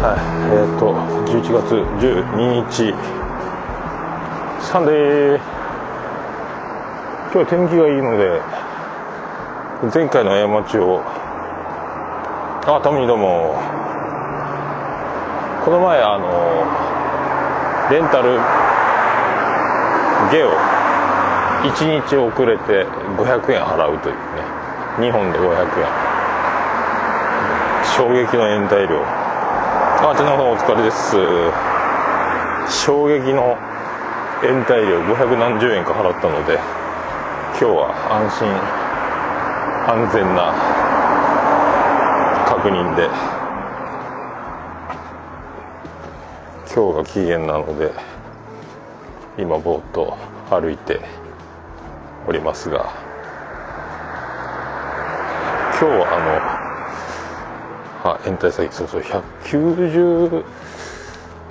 [0.00, 0.20] はい。
[0.48, 0.96] えっ、と
[1.28, 2.96] 11月12日。
[4.64, 5.40] サンデー。
[7.28, 8.40] 今日は天気がいいので
[9.92, 10.30] 前回の
[10.64, 11.04] 過ちを。
[12.64, 13.60] あタミーどうも。
[15.66, 16.64] この前あの
[17.92, 18.40] レンタル。
[20.32, 20.56] ゲオ。
[21.60, 22.86] 1日遅れて
[23.20, 24.48] 500円払うというね。
[24.96, 26.10] 2本で500円。
[27.84, 29.19] 衝撃の延滞料
[30.02, 31.14] あちなみにお疲れです。
[32.84, 33.58] 衝撃の
[34.42, 36.54] 延滞料500何十円か払ったので
[37.50, 38.48] 今日は安心
[39.86, 40.54] 安全な
[42.48, 43.10] 確認で
[46.74, 47.92] 今日が期限なので
[49.36, 50.16] 今ぼーっと
[50.48, 51.00] 歩いて
[52.26, 52.90] おりますが
[55.78, 56.59] 今日はあの
[58.04, 60.44] あ延滞先そうそう190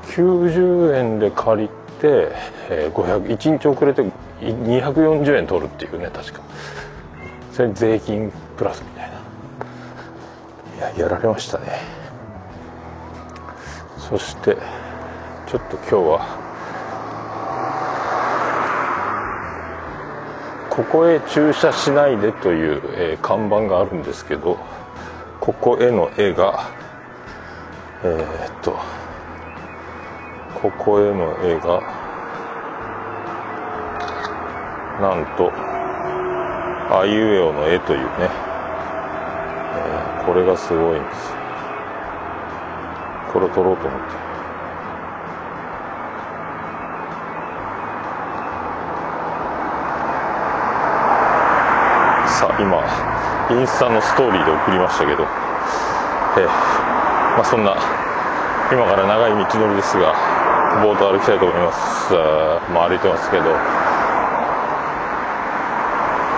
[0.03, 1.67] 90円で借り
[2.01, 2.29] て、
[2.69, 4.03] えー、500 1日遅れて
[4.41, 6.41] 240円取るっていうね確か。
[7.51, 9.11] それ税金プラスみたい
[10.79, 10.89] な。
[10.89, 11.99] いややられましたね。
[13.97, 14.57] そして
[15.45, 16.39] ちょっと今日は
[20.69, 24.57] ここへ駐車しないでという、えー、看板があるんですけど
[25.39, 26.69] ここへの絵が
[28.03, 28.79] えー、っと
[30.61, 31.81] ここへの絵が
[35.01, 35.51] なんと
[36.91, 38.05] あいうえおの絵というね、
[39.75, 41.31] えー、これがすごいんです。
[43.31, 44.28] これを撮ろうと思って。
[52.39, 52.79] さ今
[53.51, 55.23] インスタのストーリーで送りましたけど、
[56.39, 56.45] えー、
[57.35, 57.75] まあ、そんな
[58.71, 60.13] 今から長い道のりですが
[60.81, 62.13] ボート歩きたいと思います。
[62.71, 63.43] まあ、歩いてますけど。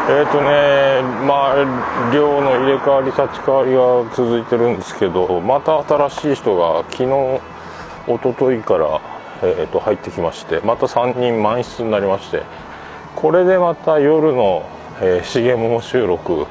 [0.10, 7.40] えっ、ー、とねまあ量の入れ替わり立ち替わりが続いてるんですけどまた新しい人が昨日
[8.08, 9.00] 一昨日から、
[9.44, 12.42] えー、と入ってきましてまた3人満室になりまして
[13.16, 16.46] これでまた夜のえー、重桃収録。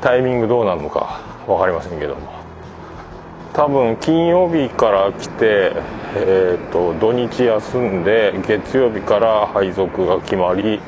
[0.00, 2.32] タイミングどうなるのか分かりませんけども。
[3.52, 5.72] 多分金曜日から来て、
[6.16, 10.80] えーと、土日休んで月曜日から配属が決まり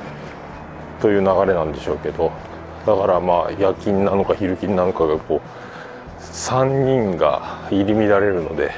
[1.00, 2.32] という流れなんでしょうけど。
[2.84, 8.72] だからまあ夜勤なのか昼勤なのかがこう3人が入り乱れるので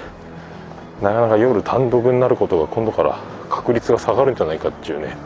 [1.02, 3.18] なかなか夜単独になることが今度から
[3.48, 5.16] 確率が下がるんじゃないかっていうね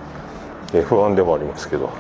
[0.85, 1.91] 不安でもありますけど。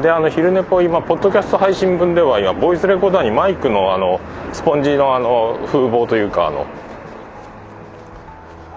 [0.00, 4.20] であの昼寝ぽい今ポッドキャスト配信分では今ボイスレコーダーにマイクのあの
[4.52, 6.66] スポンジのあの風防というかあの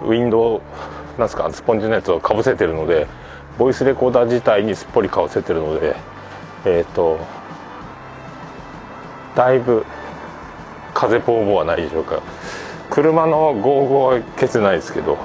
[0.02, 0.62] ウィンドウ
[1.20, 3.08] なんすかスポンジのやつをかぶせてるので
[3.58, 5.96] ボイスレコーダー自体にすっぽりかぶせてるので
[6.66, 7.20] えっ、ー、と
[9.36, 9.86] だいぶ
[10.94, 12.22] 風ポーボはないでしょうか
[12.90, 15.18] 車のゴーゴーは消せないですけど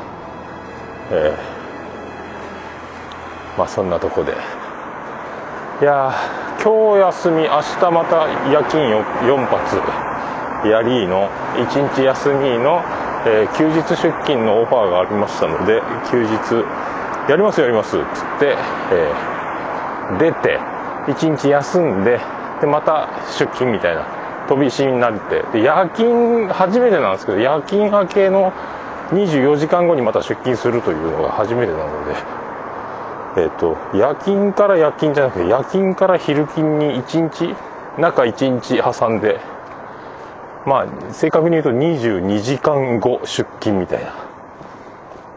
[1.11, 4.60] えー、まあそんなとこで。
[5.81, 6.13] いや
[6.63, 12.85] 今日休み明日また夜勤 4, 発やりの1日休みの、
[13.25, 15.81] えー、休日出勤のオファーがありましたので
[16.11, 18.59] 休日やりますやりますっつって、
[18.93, 20.59] えー、出て
[21.07, 22.21] 1日休んで
[22.61, 23.09] でまた
[23.39, 24.05] 出勤みたいな
[24.51, 28.53] 飛び石になってで夜勤初めてなんですけど夜勤明けの
[29.13, 32.50] 24時間後にまた出勤するというのが初めてなので。
[33.37, 37.55] えっ、と、夜勤から夜勤じゃなくて、夜勤から昼勤に1日、
[37.99, 39.39] 中1日挟んで、
[40.67, 44.15] まあ、正確に言うと22時間後出勤みたいな。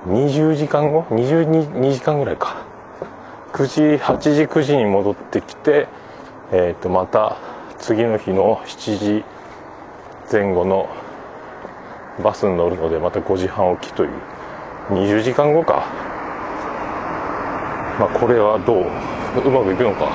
[0.08, 2.64] 20時間後 ?22 時間ぐらいか。
[3.54, 5.88] 9時、8時、9時に戻ってきて、
[6.52, 7.38] えっ、と、また
[7.78, 9.26] 次の日の7時
[10.32, 10.90] 前後の
[12.24, 14.10] バスに乗るので、また5時半起きという、
[14.90, 16.13] 20時間後か。
[18.00, 18.86] まあ、これはどう？
[19.48, 20.10] うまくいくのか。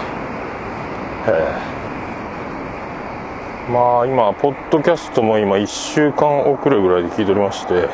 [3.71, 7.89] まあ今ポッドキャストも今1週間遅れぐらいで聞いておりまして。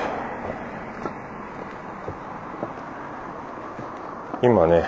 [4.43, 4.85] 今ね、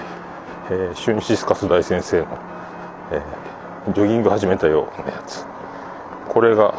[0.71, 2.27] えー、シュンシスカス大先生の、
[3.13, 5.47] えー、ジョギング始めたようなやつ。
[6.29, 6.75] これが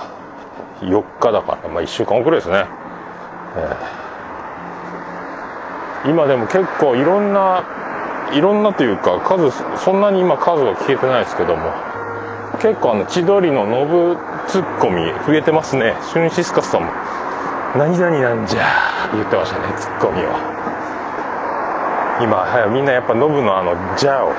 [0.82, 2.68] 4日だから、まあ、1週間遅れですね、
[6.04, 7.64] えー、今でも結構いろんな
[8.34, 11.72] いろんなというか数そんなに今数は消えてないですけども。
[12.60, 15.96] 結構あの千鳥のノブツッコミ増えてますね。
[16.02, 16.92] シュンシスカスさんも
[17.78, 18.64] 「何々なんじゃ」
[19.14, 20.30] 言ってましたねツッコミを。
[22.20, 24.32] 今はみんなやっぱノブのあの「じゃ」を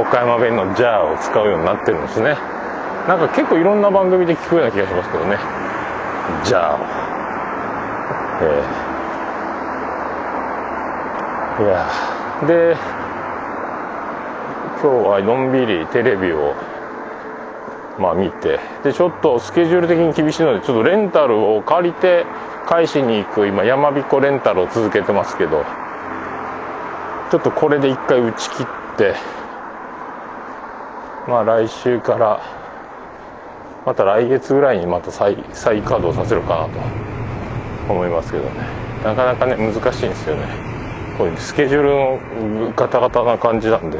[0.00, 2.38] 岡山弁の「じゃ」を使うようになってるんですね。
[3.06, 5.36] なんか結構いろんな番組で聞くような気がしますけどね
[6.44, 6.78] 「じゃ」を
[8.40, 11.84] えー、いや
[12.46, 12.76] で
[14.82, 16.54] 今日はのんびりテレビを
[18.00, 22.26] まあ見てでちょっとスケジュール的に厳しいのでちょっとレンタルを借りて
[22.66, 25.64] 返しに行く今山彦レンタルを続けてますけど
[27.30, 28.66] ちょっとこれで一回打ち切っ
[28.98, 29.14] て
[31.28, 32.40] まあ来週から
[33.86, 36.74] また来月ぐらいにまた再再稼働させるかな
[37.86, 38.66] と思いますけどね。
[39.04, 40.71] なかなかね難しいんですよね。
[41.38, 43.98] スケジュールのガタガタな感じなんで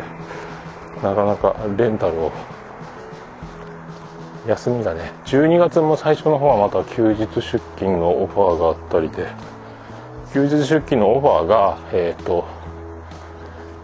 [1.02, 2.32] なかなかレンタルを。
[4.46, 9.28] 休みがね12月も最初の方はまた休日出勤のオファーがあったりで
[10.32, 12.44] 休日出勤のオファーがえっ、ー、と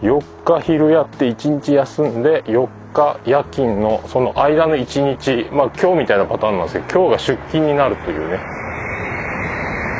[0.01, 8.39] 4日昼やって1日休んで4日夜勤のその間の1日まあ今日みたいなパターンなんですけど今日が出勤になるというね、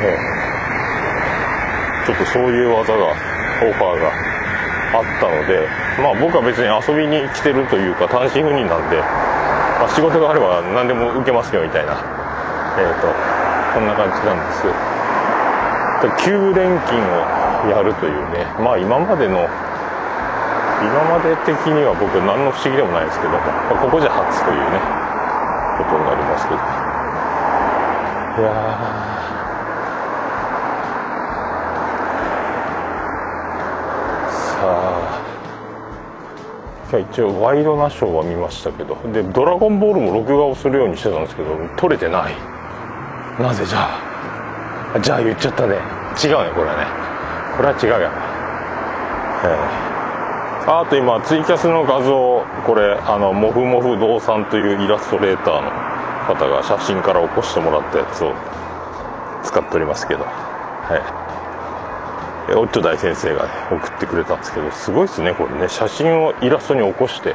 [0.02, 0.16] え
[2.02, 3.29] え、ちょっとそういう技が
[3.62, 4.10] オファーが
[4.96, 5.68] あったので
[6.02, 9.00] まあ僕は別に遊びに来てるというか単身赴任なんで
[9.80, 11.96] まあ、仕事があれば何でも受けますよみたいな、
[12.76, 13.08] えーと、
[13.72, 14.68] こんな感じなんです。
[16.28, 19.48] 9連勤をやるというねまあ今までの
[20.80, 23.40] 今まで的には僕何の不思議でもないですけど、ま
[23.72, 24.80] あ、ここじゃ初というね
[25.76, 26.60] ことになりますけど。
[28.40, 29.19] いや
[36.90, 42.34] さあ一応ワイドナショーは見ましたけどで「ドラゴンボール」も録画をするようにしてたんですけど撮れてない。
[43.38, 43.78] なぜじゃ
[44.94, 44.98] あ？
[45.00, 45.76] じゃあ言っちゃったね。
[46.22, 46.86] 違うねこれはね。
[47.56, 48.10] これは違うや
[49.42, 55.70] えー、あと今ツイキャスの画像これあのモフモフ堂さんというイラストレーターの
[56.26, 58.32] 方が写真から起こしてもらったやつを
[59.44, 60.24] 使っておりますけど。
[60.24, 60.30] は
[60.96, 61.19] い。
[62.56, 65.68] オッチョ大先生が、送ってくれたんですけどすごいですねこれね。
[65.68, 67.34] 写真をイラストに起こして。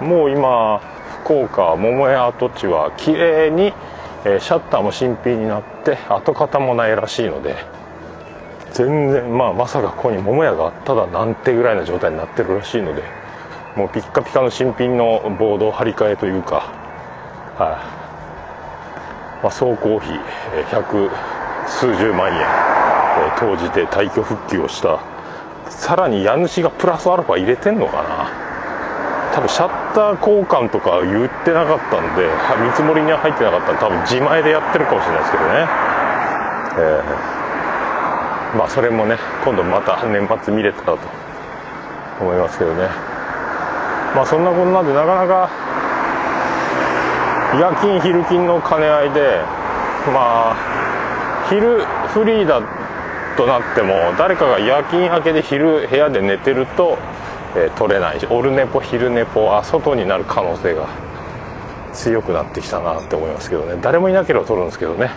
[0.00, 0.80] もう今
[1.24, 3.72] 福岡桃屋跡地は綺麗に、
[4.24, 7.56] え、シャッターも新品になって跡形もないらしいので
[8.72, 13.02] 全然まあまさかここに桃屋があっただなんてぐらいの状態になってるらしいので
[13.74, 20.20] もうピッカピカの新品のボードを張り替えというかはい、あ、まあ、総工費
[20.70, 21.10] 百
[21.66, 22.77] 数十万円。
[23.38, 25.00] 投じて退去復旧をした。
[25.70, 28.30] さらに家主がプラスアルファ入れてんのかな。
[29.34, 32.28] 多分シャッター交換とか言ってなかったんで
[32.64, 33.72] 見積もりには入ってなかった。
[33.72, 35.68] んで多分自前でやってるかもしれないですけどね。
[36.78, 40.98] えー、まあそれもね今度また年末見れたらと
[42.20, 42.88] 思いますけどね。
[44.16, 45.50] まあそんなこんなんでなかなか
[47.54, 49.40] 夜勤昼勤の兼ね合いで
[50.12, 50.56] まあ
[51.48, 52.60] 昼フリーだ
[53.38, 56.98] となっても誰かが夜勤明けで昼部屋で寝てると、
[57.54, 60.88] えー、取れないしオルネポ昼ネポは外になる可能性が
[61.92, 63.80] 強くなってきたなって思いますけどね。
[63.80, 65.10] 誰もいなければ取るんですけどね。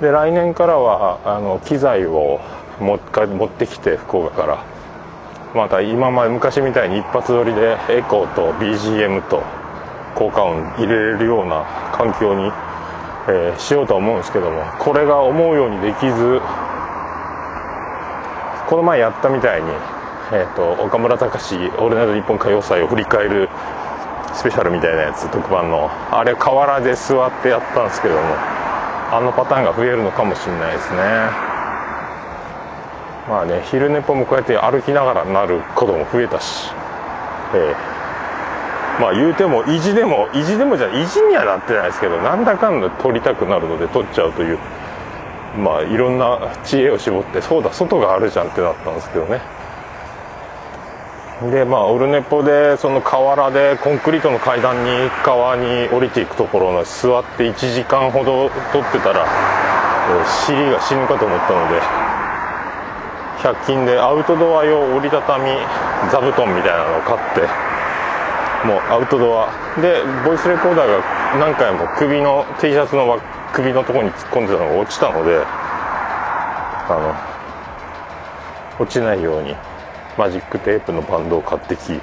[0.00, 2.40] で来年からはあの機材を
[2.80, 4.64] 持ってきて福岡から。
[5.54, 9.42] また今まで昔みたいに一発撮りでエコーと BGM と
[10.14, 12.52] 効果音入れれるような環境に、
[13.28, 16.40] えー、しようとは思うんですけどもこれが思うようにできず
[18.68, 19.70] この前やったみたいに、
[20.30, 23.48] えーと、岡村隆史「オールナイトニッポン歌謡祭」を振り返る
[24.34, 28.20] スペシャルみたいなやつ特番のあれ河原で座ってやったんですけども
[29.10, 30.98] あのパターンが増えるのかもしれないですね。
[33.26, 36.70] まあね昼寝ぽもこうやって歩きながらなることも増えたし
[37.54, 39.00] ええ。
[39.00, 44.58] ー、まあ言うても意地でも意地でもじゃ意地にはなってないですけどなんだかんだ撮りたくなるので撮っちゃうという
[45.56, 49.40] まあいろんな知恵を絞ってそうだ外があるじゃんってなったんですけどね。
[51.50, 59.24] でまあオルネポでその河原でコンクリートの階段に川に降りていくところの座って1時間ほど撮ってたら、
[60.44, 61.80] 尻が死ぬかと思ったので
[63.38, 65.44] 100均でアウトドア用折りたたみ
[66.10, 67.42] 座布団みたいなのを買って
[68.66, 69.48] もうアウトドア。
[69.80, 73.06] でボイスレコーダーが何回も首の T シャツの
[73.58, 77.16] 首のところに突っ込んでたのが落ちたのであ
[78.78, 79.56] の落ちないように
[80.16, 82.00] マジックテープのバンドを買ってき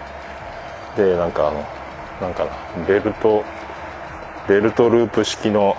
[0.98, 1.66] でなんかあの
[2.20, 2.52] なんかな
[2.86, 3.46] ベルト
[4.50, 5.78] ベルトループ式の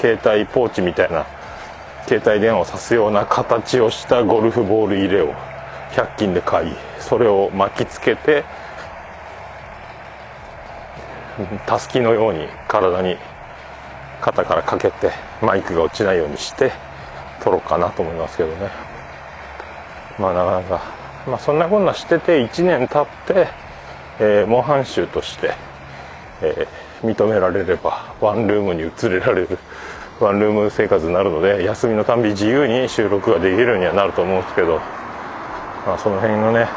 [0.00, 1.24] 携帯ポーチみたいな
[2.08, 5.32] 携帯電話を挿すような形をしたゴルフボール入れを
[5.92, 8.44] 100均で買いそれを巻きつけて
[11.64, 13.16] たすきのように体に
[14.22, 15.10] 肩からかけて
[15.42, 16.72] マイクが落ちないようにして
[17.42, 18.70] 撮ろうかなと思いますけどね。
[20.18, 20.82] まあなかなか
[21.26, 23.48] まあそんなこんなしてて1年経って
[24.20, 25.54] えー、模範囚として、
[26.42, 29.58] えー、認められればワンルームに移れられる
[30.20, 34.78] ワンルーム生活になるので休みのたんび自由に収録ができるようにはなると思うんですけど、
[35.86, 36.68] まあ、その辺のね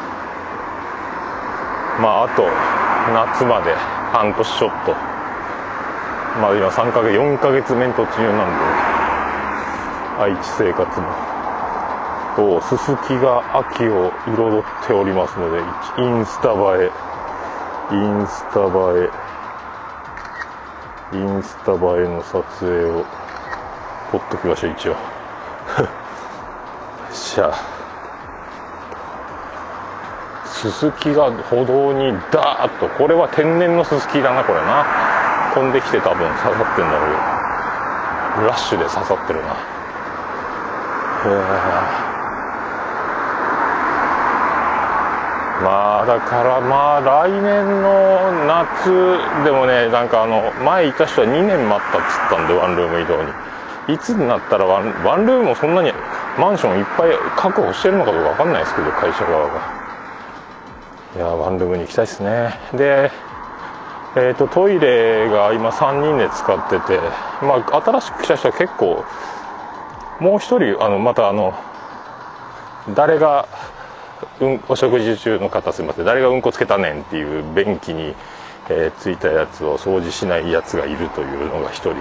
[2.02, 2.44] まああと
[3.14, 3.74] 夏まで
[4.12, 5.14] 半年ちょっと
[6.42, 8.50] まあ今3ヶ月4ヶ月目途中なん
[10.27, 11.36] で愛知生活も。
[12.36, 15.60] とすすきが秋を彩っておりますので
[16.04, 16.92] インスタ映え
[17.92, 18.68] インスタ映
[19.04, 19.10] え
[21.13, 23.06] インスタ映えの撮影を
[24.12, 24.96] 撮っときましょう一応。
[27.13, 27.54] しゃ
[30.46, 35.14] すすきが歩道にダーッとこれは天然のすすきだなこれな。
[35.55, 37.12] 飛んできて多分刺さってんだろう。
[37.12, 37.17] よ
[38.47, 39.55] ラッシュで刺さってるな。
[45.63, 48.91] まあだからまあ来年の夏
[49.45, 53.31] でもねなんかあの前いた人は2年待ったっつったんでワンルーム移動に。
[53.88, 55.93] いつになったらワンワンルームもそんなに
[56.38, 59.62] マンションいっぱい確保してるのかどうか分かんないですけど会社側が。
[61.15, 62.59] いやワンルームに行きたいですね。
[62.74, 63.12] で
[64.17, 67.00] えーと、トイレが今3人で使ってて、
[67.41, 69.03] まあ、新しく来た人は結構
[70.19, 71.53] もう1人あのまたあの
[72.95, 73.48] 誰が
[74.39, 76.05] うん、お食事中の方すいません。
[76.05, 78.15] 誰がうんこつけたねんっていう便器に、
[78.69, 81.95] えー、ついたやつを掃除しないやつがいるというのが1人。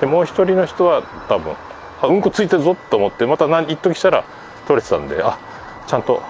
[0.00, 1.54] でもう1人の人は多分
[2.02, 4.24] あうんこついてるぞと思ってまた何一時したら
[4.66, 5.38] 取れてたんであ
[5.86, 6.22] ちゃんと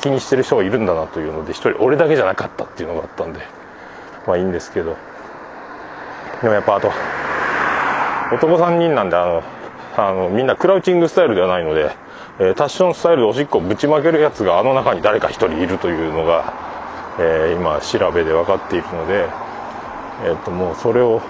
[0.00, 3.61] 気にしてる人がいるんだなというので1人俺だけじゃなかったっていうのがあったんで。
[4.26, 4.96] まあいいんですけど。
[6.40, 6.90] でもやっぱあと
[8.32, 9.42] 男3人なんであの
[9.96, 11.90] あのみんなクラウチングスタイルではないので
[12.38, 16.54] えー、タッションスタイルでおしっこをぶちまけるやつがあの中に誰か1人いるというのが、
[17.20, 19.28] えー、今調べで分かっているので、
[20.24, 21.20] えー、ともうそれを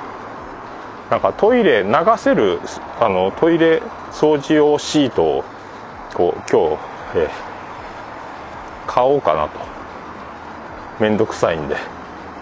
[1.11, 2.61] なんかトイレ流せる
[3.01, 3.83] あのトイレ
[4.13, 5.45] 掃除用シートを
[6.15, 6.79] こう今日、
[7.17, 7.31] えー、
[8.87, 9.61] 買おうかなと。
[11.01, 11.77] 面倒くさいんで。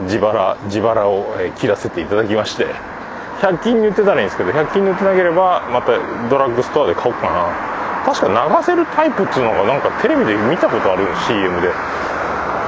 [0.04, 2.66] 自腹自腹を、切らせていただきまして
[3.40, 5.92] 100均に売ってたらいいんですけど100均に売ってなければまた
[6.28, 7.70] ドラッグストアで買おうかな。
[8.04, 11.70] 確か流せるタイプっていうのがなんかテレビで見たことある CM で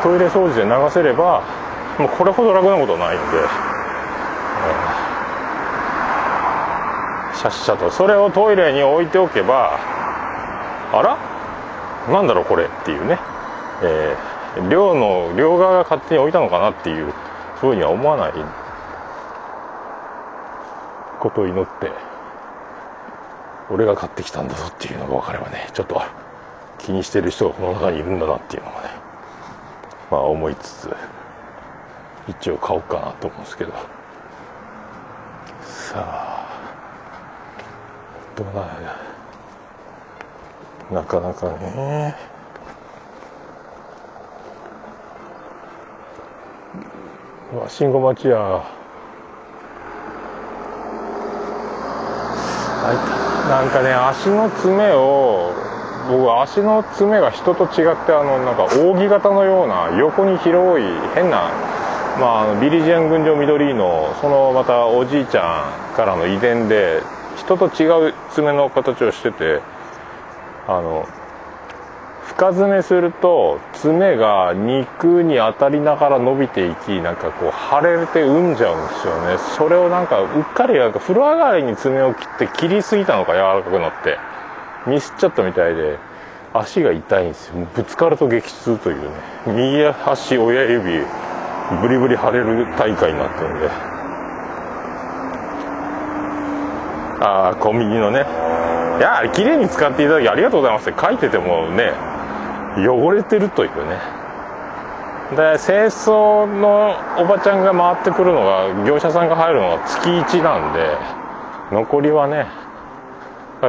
[0.03, 1.43] トイレ掃除で流せれば
[1.99, 7.91] もうこれほど楽なことはないので、えー、シャッシャと。
[7.91, 9.79] それをトイレに置いておけば
[10.93, 11.17] あら？
[12.13, 13.19] なんだろうこれっていうね、
[13.83, 17.13] えー、寮の両側が勝手に置いたのかなっていう
[17.63, 18.33] ふうには思わない
[21.21, 21.91] ことを祈って
[23.71, 26.03] 俺が買ってきたんだぞっていうのが分かればねちょっと
[26.79, 28.89] 気にしてる人がこの中にいるんだなっていうのがね
[30.11, 30.97] まあ思いつつ
[32.29, 33.73] 一応買おうかなと思うんですけど。
[35.93, 36.47] さあ
[38.35, 38.97] どうなんや
[40.91, 42.32] なかなかね。
[47.55, 48.65] わ信号待ちや。
[53.49, 55.53] なんかね足の爪を
[56.09, 61.51] 僕足の爪が人と違ってあのなんか扇形のような横に広い変な、
[62.19, 67.03] まあ、ビリジアン群青緑のそのまたおじいちゃんからの遺伝で
[67.37, 69.61] 人と違う爪の形をしてて
[70.67, 71.07] あの
[72.27, 79.39] 深爪すると爪が肉に当たりながら伸びていきなんかこう腫れて産んじゃうんですよね。
[79.57, 84.19] それをなんかうっかりなんか風呂上がりに爪を切って切りすぎたのか柔らかくなって。
[84.87, 85.97] ミスっちゃったみたいで
[86.53, 87.67] 足が痛いんですよ。
[87.75, 89.11] ぶつかると激痛というね。
[89.47, 91.05] 右足親指
[91.81, 93.69] ブリブリ腫れる大会になってるんで。
[97.21, 98.27] ああコンビニのね。
[98.99, 101.93] いや綺麗に使っていただきありがとうございますって書いててもね
[102.77, 104.23] 汚れてるというね。
[105.31, 110.97] で清掃のおばちゃんが回ってくるのが業者さんが入るのが月1なんで
[111.71, 112.47] 残りはね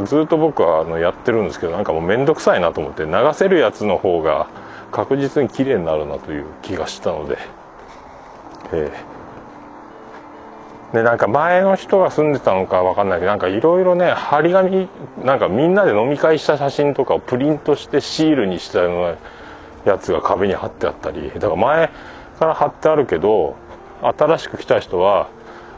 [0.05, 4.47] ずっと僕はあのやってるんですけどなんかもう面倒くさいなと思って流せるやつの方が
[4.91, 7.37] 確実に綺麗になるなという気がしたので、
[8.73, 9.12] え。
[10.93, 14.87] でなんか前の人が住んでたのか分かんないけどなんかいろいろね張り紙
[15.23, 19.01] なんかみんなで飲み会した写真とかをプリントしてシールにしたよう
[19.85, 21.89] なやつが壁に貼ってあったりだから前
[22.37, 23.55] から貼ってあるけど
[24.03, 25.29] 新しく来た人は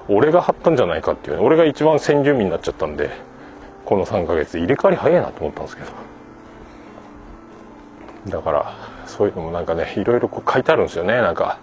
[0.09, 3.09] 俺が貼ったんじゃないかっていうね俺が一番先住民になっちゃったんで
[3.85, 5.91] この3ヶ月入れ替わり早いなと思ったんですけど。
[8.27, 8.73] だから
[9.05, 11.21] そういうのもなんかねいろいろこう書いてあるんですよね。
[11.21, 11.59] なんか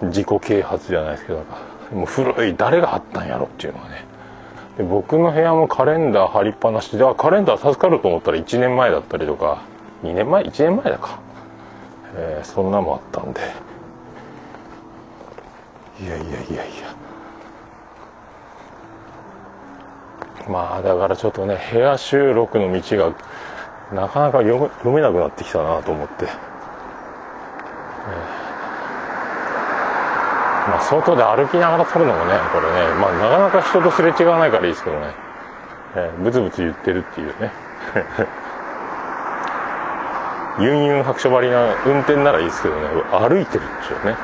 [0.00, 1.75] 自己啓発じゃないですけどなんか。
[1.92, 4.04] もう古い誰が貼ったんやろっていうのはね。
[4.78, 9.62] で僕の部屋もカレンダー貼りっぱなしであカレンダー助かると思ったら1年前だったりとか
[10.02, 11.18] 2年前？1年前だか、
[12.14, 13.40] えー、そんなもあったんで。
[15.98, 16.94] いやいやいやいや。
[20.48, 23.14] まあだからちょっとね部屋収録の道が
[23.92, 28.45] なかなか読めなくなってきたなと思って、えー。
[30.68, 35.14] まあ、外で歩きながら撮るのもね、これね、まあ、なかなか人とすれ違わないからいいですけどね、
[35.94, 37.52] えー、ブツブツ言ってるっていうね。
[40.58, 42.80] ユンユン白書張りな運転ならいいですけどね、
[43.12, 44.16] 歩いてるっちゅうね。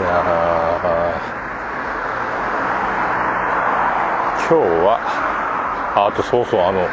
[0.00, 0.50] いや
[4.48, 4.98] 今日は、
[5.94, 6.88] あとそうそう、あの、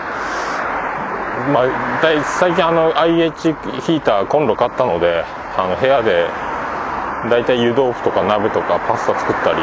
[1.54, 5.24] まあ、最近あの IH ヒーターコンロ買ったので
[5.56, 6.28] あの部屋で
[7.30, 9.58] 大体湯豆腐とか鍋とかパスタ作ったり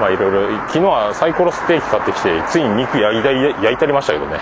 [0.00, 4.38] まあいろいろ昨日はサイコロステーキ買ってきてついに肉焼いた焼いたりましたけどね。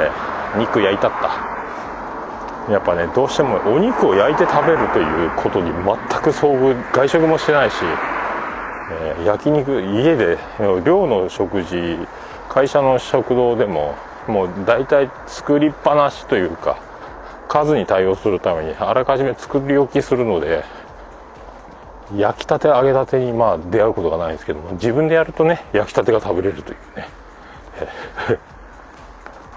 [0.00, 0.10] え
[0.58, 2.72] 肉焼いたった。
[2.72, 5.84] やっぱねどうしてもお肉を焼いて食べるということに全
[6.22, 7.76] く遭遇外食もしてないし、
[8.90, 10.38] えー、焼肉家で
[10.84, 11.98] 寮の食事
[12.48, 13.96] 会社の食堂でも
[14.28, 16.78] もう大体作りっぱなしというか
[17.48, 20.64] 数に対応するためにあらかじめ作り置きするので
[22.16, 27.08] 焼きたて揚げたてにまあ出会うことがないんですけども自分でやるとね焼きたてが食べれるというね。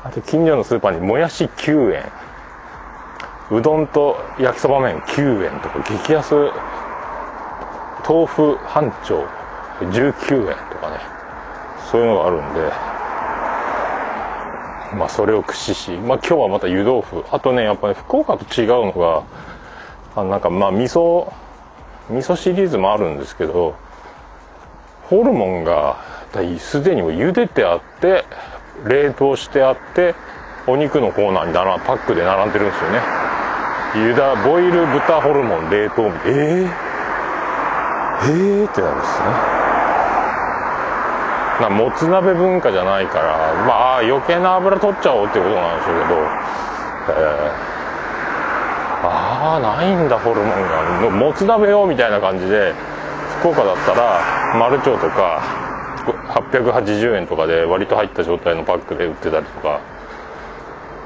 [0.03, 2.03] あと近所のスーパーにもやし9円
[3.51, 6.51] うどんと焼きそば麺9円とか激安。
[8.07, 9.25] 豆腐半丁
[9.81, 11.17] 19円とかね。
[11.91, 12.96] そういうのがあるんで
[14.95, 17.23] まあそれを駆使し、まあ今日はまた湯豆腐。
[17.31, 19.23] あとね、やっぱり、ね、福岡と違うのが、
[20.15, 21.31] あなんかまあ味噌、
[22.09, 23.75] 味噌シリーズもあるんですけど、
[25.03, 25.97] ホルモンが
[26.59, 28.25] すでにも茹でてあって、
[28.85, 30.15] 冷凍してあって、
[30.67, 33.01] お肉のコーナーにパックで並んでるんですよね。
[33.95, 36.69] 湯だ、ボイル豚ホルモン冷凍、えー、
[38.23, 39.56] えーってなるんですね。
[41.61, 47.57] なもつ鍋文化じゃないからまあ余計な油取っちゃおうってことなんでしょうけど、えー、
[49.07, 51.09] ああないんだホルモンが。
[51.09, 52.73] もつ鍋よみたいな感じで
[53.39, 54.21] 福岡だったら
[54.59, 55.41] 丸腸とか
[56.29, 59.81] 880円とかで割と入った状態のパックで売ってたりとか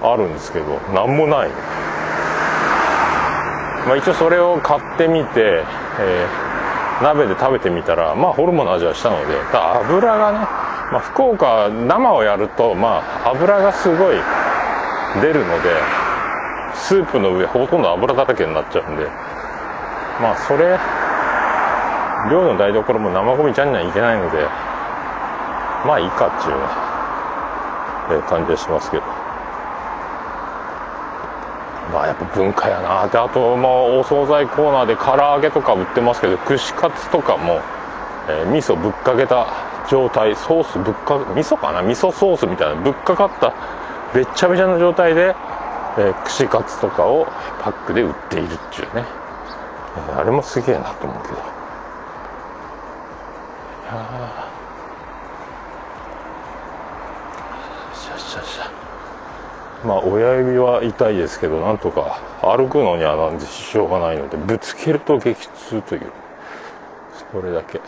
[0.02, 1.50] あるんですけど何もない、
[3.88, 5.64] まあ、一応それを買ってみて、
[6.00, 6.51] えー
[7.02, 10.38] 鍋で食べてみたらまあホルモンの味はしたのでだ油がね、
[10.92, 14.18] まあ、福岡生をやるとまあ油がすごい
[15.22, 15.76] 出るので
[16.76, 19.06] スープの上ほとんど油だらけになっちゃうんで
[20.22, 20.78] まあそれ
[22.30, 24.46] 寮の台所も生ゴミちゃんにはいけないので
[25.86, 26.58] まあいいかっていう
[28.12, 29.04] ね、え感じはしますけど。
[31.92, 33.08] まあやっぱ文化やな。
[33.08, 37.60] であとまあお惣菜コーナーで唐揚げとか売ってますけど串カツとかも、
[38.30, 39.48] えー、味噌ぶっかけた
[39.90, 41.82] 状態ソースぶっか味噌かな？
[41.82, 43.54] 味噌ソースみたいなぶっかかった
[44.14, 45.36] べっちゃべちゃの状態で、
[45.98, 47.26] えー、串カツとかを
[47.62, 49.06] パックで売っているっていうね、
[50.10, 51.36] えー、あれもすげえなと思うけど。
[51.36, 51.38] い
[53.94, 54.41] や
[59.86, 66.12] まあ親指は痛いですけどなんとか歩くのにはなんで支障がないのでぶつけると激痛という
[67.32, 67.80] それだけ。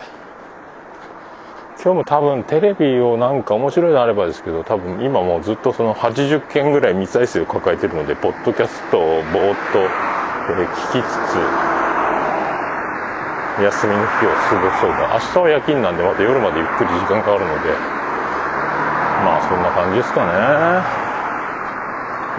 [1.84, 9.80] 今日も多分テレビをなんか面白いのあればですけど多分今もうずっとその80件ぐらい密再生を抱えてるのでポッドキャストをぼーっと、
[10.50, 11.36] 聞きつつ
[13.62, 17.70] 休みの日を過ごそうか明日は夜勤なんでまた夜までゆっくり時間かかるので
[19.26, 21.03] まあそんな感じですかね。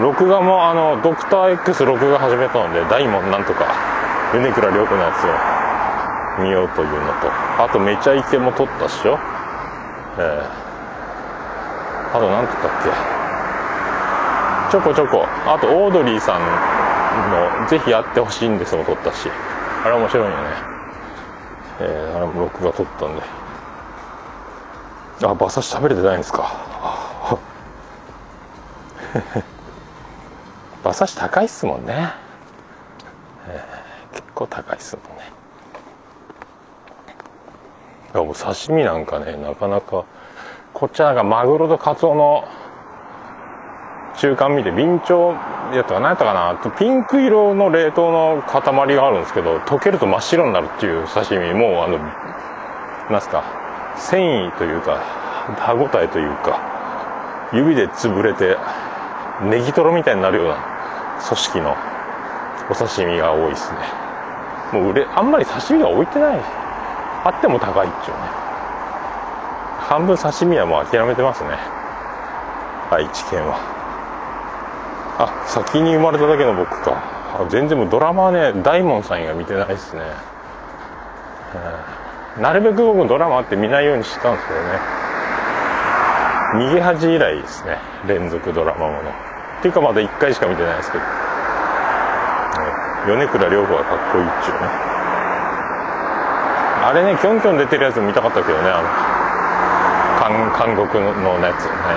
[0.00, 3.64] 録画もあのドクター X 録画始めたので大門なんとか
[4.32, 5.24] 米倉涼子のやつ
[6.40, 7.30] を見ようというのと。
[7.62, 9.16] あとめちゃイケも撮ったっしょ。
[10.18, 12.82] えー、あと何て言ったっ
[14.68, 14.72] け。
[14.72, 15.28] ちょこちょこ。
[15.46, 16.40] あとオードリーさん
[17.62, 19.30] のぜひやってほしいんですも撮ったし。
[19.84, 20.36] あれ面白いよね。
[21.78, 23.22] えー、あれも録画撮ったんで。
[25.22, 26.50] あ馬刺し食べれてないんですか。
[30.84, 32.12] 馬刺し高いっすもんね、
[33.48, 35.24] えー、結構高いっすもんね。
[38.14, 40.04] いやも刺身なんかねなかなか
[40.72, 42.44] こっちはなんかマグロとカツオの
[44.18, 45.32] 中間見て備長
[45.74, 48.62] やったか何やったかなピンク色の冷凍の塊
[48.94, 51.98] があるんですけど溶けると真っ白になるっていう刺身もうあの
[53.10, 53.42] なんすか
[53.96, 54.98] 繊維というか
[55.58, 58.56] 歯ごたえというか指で潰れて
[59.42, 60.73] ネギトロみたいになるような
[61.22, 61.76] 組織の
[62.70, 63.78] お刺身が多いですね。
[64.72, 66.40] もう売れあんまり刺身が置いてない。
[67.24, 68.20] あっても高いっちゅうね。
[69.78, 71.50] 半分刺身はもう諦めてますね。
[72.90, 73.58] 愛知県は。
[75.18, 77.14] あ先に生まれただけの僕か。
[77.50, 80.02] 全然もうドラマはね大門さん以外見てないですね、
[82.36, 84.68] えー、なるべく僕ドラマあって見ないようにしてたんですけどね。
[86.54, 87.78] 逃げ恥以来ですね。
[88.06, 89.33] 連続ドラマもの。
[89.64, 91.04] ていうかまだ1回しか見てないですけど、
[93.08, 94.68] 米倉涼子がかっこいいっちゅうね。
[96.84, 98.88] あれねキョンキョン出てるやつ見たかったけどねあの
[100.20, 101.96] 韓韓国のやつ、は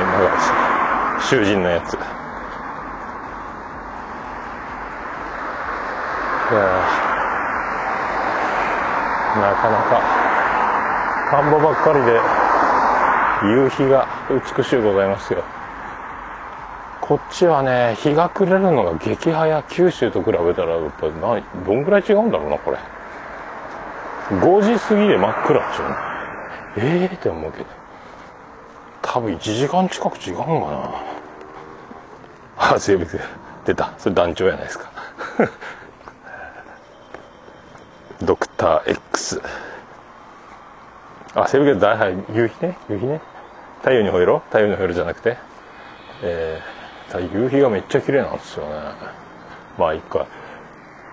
[1.19, 1.95] い、囚人のやつ。
[1.95, 1.97] い
[6.55, 6.61] や
[9.41, 9.99] なかなか
[11.31, 12.21] 田んぼばっかりで
[13.43, 15.43] 夕日が美しゅうございますよ。
[17.07, 19.63] こっちはね日が暮れるのが激早。
[19.63, 22.77] 九州と比べたらやっぱなどんぐらい違うんだろうなこれ。
[24.29, 25.95] 5時過ぎで真っ暗っちゅうね
[26.75, 27.65] ええー、って思うけど。
[29.01, 31.01] 多分1時間近く違うんかな。
[32.57, 33.07] あ全部
[33.65, 33.93] 出た。
[33.97, 34.91] それ団長やないですか。
[38.21, 39.41] ドクター X
[41.35, 43.21] あ、西部劇大杯、夕日ね、夕日ね。
[43.79, 44.39] 太陽に吠えろ。
[44.47, 45.37] 太陽に吠えろじゃなくて。
[46.23, 46.76] えー、
[47.15, 48.73] 夕日がめっちゃ綺麗なんですよね。
[49.77, 50.25] まあ、一回。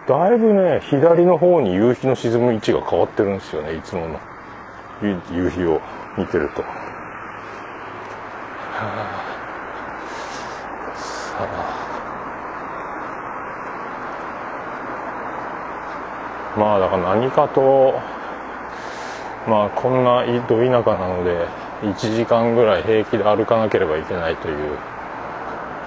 [0.06, 4.20] だいぶね、左の方に夕日の沈む位置が変わってるんですよね、いつもの。
[5.02, 5.80] 夕日を
[6.18, 6.62] 見てると。
[6.62, 6.68] は
[10.90, 11.84] あ、さあ。
[16.56, 17.94] まあだから何かと
[19.48, 21.48] まあこんなど田舎なので
[21.82, 24.78] 1時間ぐらい平気で歩かなければいけないという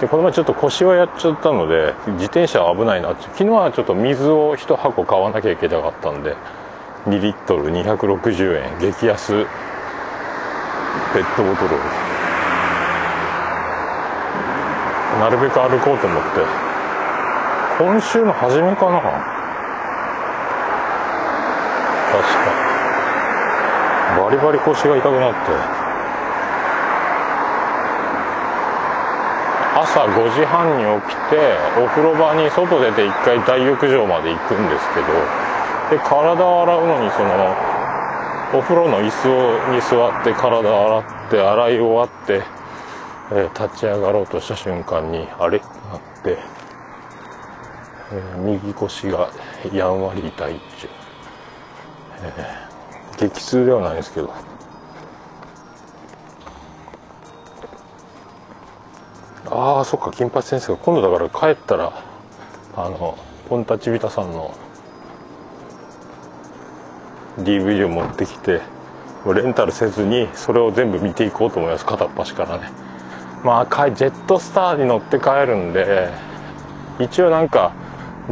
[0.00, 6.36] でこの前ちょっと腰はやっちゃったので自転車は危ないなって昨日はちょっと水を1箱買わなきゃいけなかったんで
[7.06, 9.32] 2リットル260円激安
[11.12, 11.70] ペットボトル
[15.20, 16.28] なるべく歩こうと思って。
[17.78, 19.00] 今週の初めかな？
[19.00, 19.20] 確か。
[24.20, 25.77] バリバリ腰が痛くなって。
[29.90, 35.06] 朝5時半に起きてお風呂場に外出て一回大浴場まで行くんですけど
[35.90, 37.56] で体を洗うのにその
[38.58, 42.42] お風呂の椅子に座って体洗って洗い終わって、
[43.32, 45.58] えー、立ち上がろうとした瞬間にあれ？
[45.58, 45.68] なっ
[46.22, 46.38] て、
[48.12, 49.30] えー、右腰が
[49.72, 50.90] やんわり痛いっちゅう。
[52.20, 54.32] えー、激痛ではないですけど
[59.58, 61.92] ああそっか金八先生が今度だから帰ったら
[62.76, 63.18] あの
[63.48, 64.54] ポンタチビタさんの
[67.38, 68.60] DVD を持ってきて
[69.26, 71.84] レンタルせずにそれを全部見ていこうと思います。
[71.84, 72.70] 片っ端からね。
[73.42, 76.08] まあジェットスターに乗って帰るんで
[77.00, 77.72] 一応なんか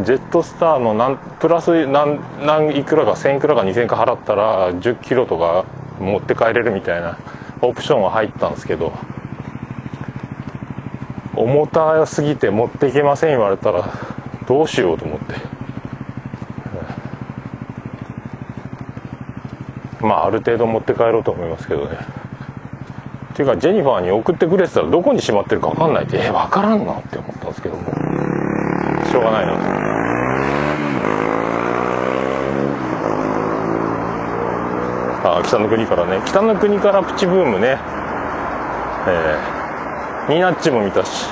[0.05, 5.65] ジェットスターのなんプラス何何いくらか1000いくらか2000か払ったら10キロとか
[5.99, 7.19] 持って帰れるみたいな
[7.63, 8.93] オプションは入ったんですけど
[11.37, 13.85] 重たすぎて持っていけません言われたら
[14.49, 15.35] どうしようと思って。
[20.01, 21.99] まあある程度持って帰ろうと思いますけどね。
[23.33, 27.85] っていうかジェニファーに送ってくれてたらどこにしまってるか分かんないってえ分からんのって思ったんですけども。
[29.11, 29.97] しょうがないな。
[35.27, 36.23] とあ北の国からね。
[36.25, 37.79] 北の国からプチブームね。
[39.09, 39.56] えー、
[40.29, 41.27] ニナッチも見たし。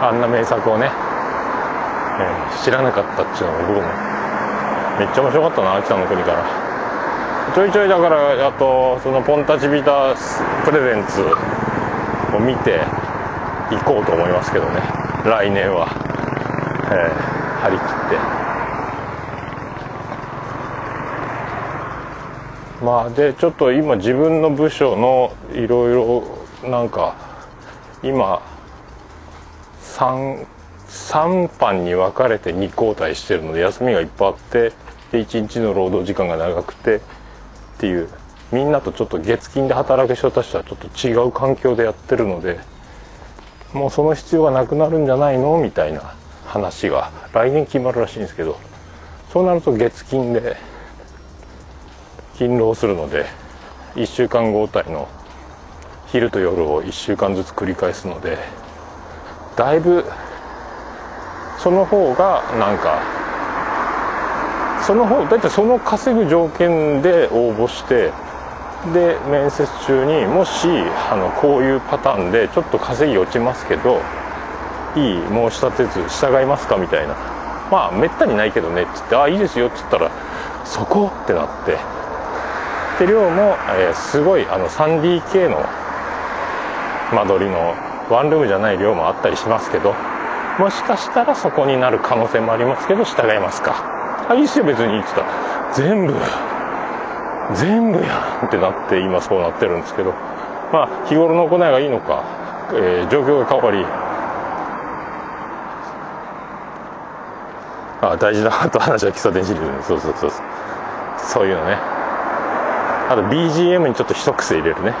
[0.00, 3.82] あんな名作をね、えー、知らなかったっちゅうのも僕も。
[4.98, 6.44] めっちゃ面白かったな北の国から。
[7.54, 10.14] ちょいちょいだからあとそのポンタチビタ
[10.64, 11.22] プレゼンツ
[12.36, 12.80] を見て
[13.70, 14.80] 行こうと思いますけどね。
[15.24, 15.86] 来年は、
[16.90, 17.14] えー、
[17.62, 17.88] 張り切っ
[22.82, 22.84] て。
[22.84, 26.24] まあでちょっと今自分の部署のいろいろ
[26.68, 27.14] なんか
[28.02, 28.42] 今
[29.82, 30.46] 3
[30.88, 34.72] 3班に分かれて2交代してるので休みがいっぱいあって
[35.12, 37.00] で1日の労働時間が長くてっ
[37.78, 38.08] ていう。
[38.50, 42.58] みんなとちょっと月金で働く人たちとはちょっと違う環境でやってるので
[43.74, 45.58] もうその必要がなくなるんじゃないの？
[45.58, 46.14] みたいな
[46.46, 48.58] 話が来年決まるらしいんですけど
[49.34, 50.56] そうなると月金で
[52.36, 53.26] 勤労するので
[53.96, 55.08] 1週間交代の
[56.10, 58.38] 昼と夜を1週間ずつ繰り返すので
[59.56, 60.04] だいぶ
[61.58, 63.02] その方がなんか
[64.86, 68.10] その方だってその稼ぐ条件で応募して
[68.94, 70.66] で面接中にもし
[71.10, 74.00] あのこういうパターンでちょっと稼ぎ落ちますけど
[74.96, 77.14] いい申し立てず従いますかみたいな
[77.70, 80.10] まあめったにないけどねっつって「あいいですよ」っつったら
[80.64, 81.76] 「そこ?」ってなって
[83.04, 85.66] で寮も、えー、すごいあの 3DK の
[87.14, 87.74] 間取りの
[88.10, 89.94] ワンルームじゃない寮もあったりしますけど
[90.58, 94.26] もしかしたらそこになる可能性もありますけど従いますか。
[94.28, 95.26] あいいっすよ別にっつったら。
[95.72, 96.14] 全部
[97.54, 100.12] 全部やんってなって今そうなってるんですけど。
[100.72, 102.24] まあ日頃の行いがいいのか、
[102.72, 103.86] えー、状況が変わり。
[108.00, 110.32] あ大事なと話は基礎電子理論そうそうそう
[111.18, 111.46] そう。
[111.46, 111.78] いうのね。
[113.08, 114.92] あと BGM にちょっと一癖入れるね。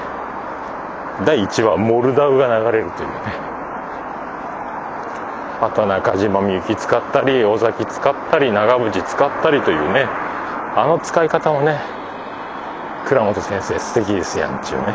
[1.26, 3.14] 第1話モルダウが流れるというね。
[5.60, 10.06] あとは中島みゆき使ったり尾崎使ったり長渕使ったりというね。
[10.76, 11.80] あの使い方もね
[13.06, 14.94] 倉本先生素敵ですやんちゅうね。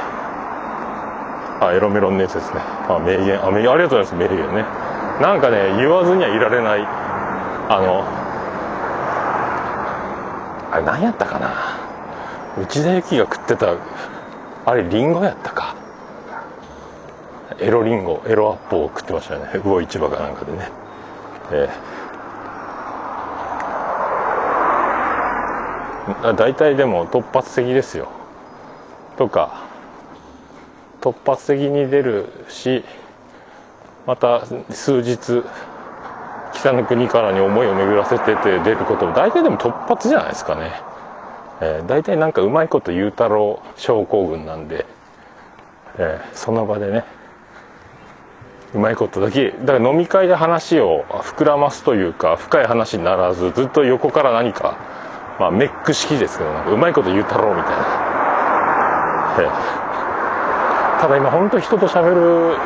[1.60, 2.62] あエロメロンのやつですね。
[2.62, 4.66] あ名言あ名ありがとうございます名言ね。
[5.22, 6.86] なんかね言わずにはいられない
[7.70, 8.04] あの
[10.72, 11.50] あれ何やったかな。
[12.62, 13.76] 内田有紀が食ってた
[14.66, 15.63] あれリンゴやったか。
[17.64, 19.60] エロリンゴエロアップを食ってましたよね。
[19.64, 20.70] 魚市場かなんかでね。
[21.52, 21.94] えー
[26.36, 28.10] 大体でも突発的ですよ。
[29.18, 29.64] とか
[31.00, 32.84] 突発的に出るし
[34.06, 35.44] また数日
[36.54, 40.72] 北の国からに思いを巡らせてて出ることも大体でも突発じゃないですかね、
[41.62, 44.86] えー、大体なんかうまいこと言うたろう症候群なんで、
[45.98, 47.06] えー、その場でね
[48.74, 54.78] うまいことだけだから飲み会で話を膨らますというか深い話にならずずっと横から何か
[55.40, 57.78] まあメック式ですけどなんかうまいこと言うたろうみたいな、
[60.98, 62.58] え、ただ今本当人と喋る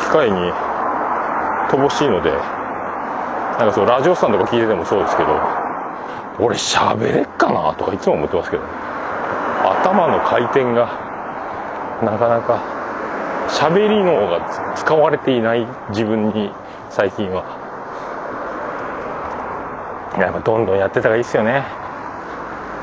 [0.00, 0.52] 機会に
[1.70, 5.28] 乏しいのでなんかそうラジオさんとか聞いててもそうですけど
[6.40, 8.62] 俺喋れっかなとかいつも思ってますけど
[9.64, 10.90] 頭の回転が
[12.02, 12.81] なかなか
[13.48, 16.50] 喋り脳が使われていない自分に
[16.90, 17.62] 最近は。
[20.18, 21.64] やっぱどんどんやってた方がいいですよね。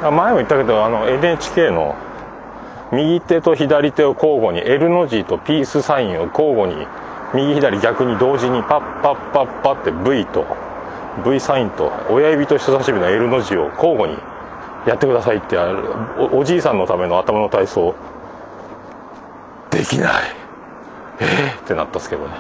[0.02, 1.96] 前も言ったけどあの NHK の
[2.92, 6.88] 右手と左手を交互に L の字とピースサインを交互に
[7.34, 10.46] 右左逆に同時にパッパッパッパって V と
[11.24, 14.18] V サインと親指と人差し指の L の字を交互に
[14.88, 15.58] やってくださいって
[16.32, 17.94] おじいさんのための頭の体操
[19.70, 20.39] できない。
[21.20, 22.34] えー、ってなったっすけどね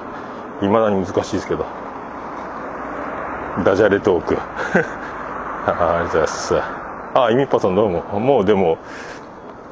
[0.62, 1.66] いまだに難しいですけど
[3.64, 4.38] ダジャレトーク
[5.68, 6.80] ありがとうございます
[7.12, 8.02] あ、イミッパさんどうも。
[8.20, 8.78] もうでも、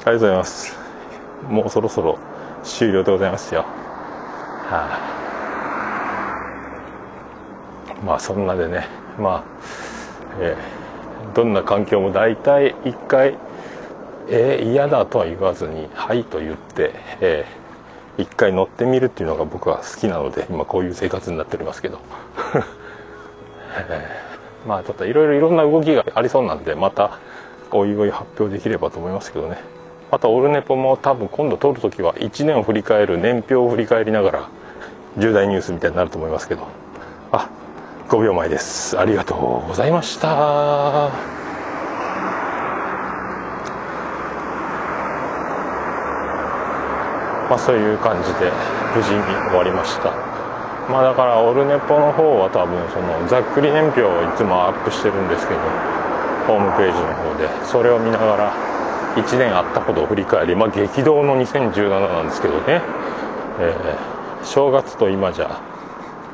[0.00, 0.76] りがとうございます。
[1.48, 2.18] もうそろそろ
[2.64, 3.60] 終了でございますよ。
[3.60, 4.98] は
[7.96, 9.44] あ、まあそんなでね、まあ、
[10.40, 13.38] えー、どんな環境も大体一回、
[14.28, 17.57] えー、嫌だとは言わずに、はいと言って、えー、
[18.18, 21.98] 一回乗ってみるっていうのが僕は好きなので、今こういう生活になっておりますけど。
[24.66, 27.12] まあちょっといろいろいろんな動きがありそうなんでまた
[27.70, 29.58] おいおい発表できればと思いますけどね。
[30.10, 34.48] またオルネポも多分今度撮るときは1年を振り返る年表を振り返りながら
[35.16, 36.62] 重大ニュースみたいになると思いますけど。
[37.30, 37.48] あ
[38.08, 38.98] 5秒前です。
[38.98, 41.37] ありがとうございました。
[47.48, 48.52] まあそういう感じで
[48.94, 50.12] 無事に終わりました。
[50.88, 55.60] まあだからオルネポの方は多分そのざっくり年表をいつもアップしてるんですけど
[56.48, 58.52] ホームページの方でそれを見ながら
[59.16, 62.80] 1年あったことを振り返りまあ激動の2017なんですけどね、
[63.60, 65.60] えー、正月と今じゃ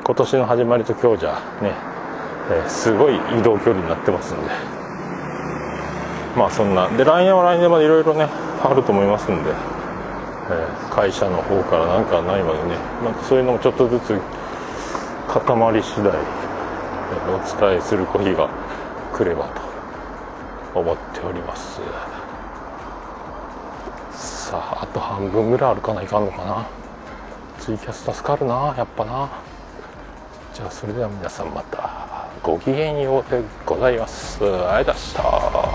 [0.04, 1.74] 今年の始まりと今日じゃね、
[2.52, 4.84] えー、すごい移動距離になってますんで。
[6.36, 6.88] まあそんな。
[6.88, 8.28] で来年は来年までいろいろね
[8.62, 9.50] あると思いますんで、
[10.50, 14.20] え、会社の方からなんかないまでねなんかそういうのもちょっとずつ
[15.28, 18.48] 固まり次第お伝えする日が
[19.12, 19.46] 来れば
[20.74, 21.80] と思っております。
[24.12, 26.66] さああと半分ぐらいあるかないかんのかな。
[27.58, 29.30] ツイキャス助かるなやっぱな。
[30.52, 34.38] じゃあそれでは皆さんまたごきげんようでございます。
[34.44, 35.73] ありがとうございました。